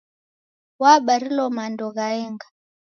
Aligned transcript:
Wabarilo 0.81 1.45
mando 1.57 1.85
ghaenga. 1.95 2.47